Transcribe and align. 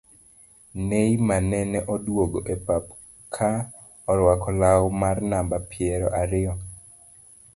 Neymar 0.87 1.41
nene 1.51 1.79
odwogo 1.93 2.39
e 2.53 2.55
pap 2.65 2.85
ka 3.35 3.51
orwako 4.11 4.49
lau 4.61 4.83
mar 5.01 5.17
namba 5.31 5.57
piero 5.69 6.07
ariyo 6.21 6.53